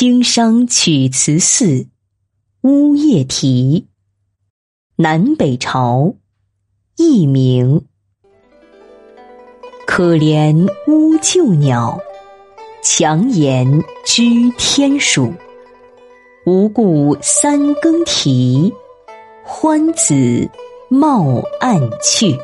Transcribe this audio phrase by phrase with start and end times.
[0.00, 1.86] 经商曲词寺，
[2.62, 3.86] 乌夜啼。
[4.96, 6.14] 南北朝，
[6.96, 7.84] 佚名。
[9.86, 12.00] 可怜乌臼鸟，
[12.82, 15.34] 强言居天暑，
[16.46, 18.72] 无故三更啼，
[19.44, 20.48] 欢子
[20.88, 22.34] 冒暗去。